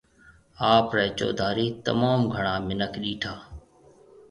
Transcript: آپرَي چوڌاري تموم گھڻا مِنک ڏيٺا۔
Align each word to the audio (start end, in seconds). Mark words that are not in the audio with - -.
آپرَي 0.73 1.07
چوڌاري 1.17 1.67
تموم 1.85 2.21
گھڻا 2.33 2.55
مِنک 2.67 2.93
ڏيٺا۔ 3.03 3.33